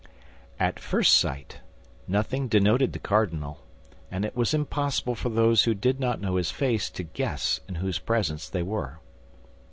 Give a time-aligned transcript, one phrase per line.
[0.59, 1.59] At first sight,
[2.07, 3.59] nothing denoted the cardinal;
[4.09, 7.75] and it was impossible for those who did not know his face to guess in
[7.75, 8.97] whose presence they were.